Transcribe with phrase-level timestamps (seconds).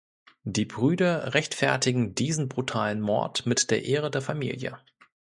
[0.45, 4.79] Die Brüder rechtfertigen diesen brutalen Mord mit der Ehre der Familie.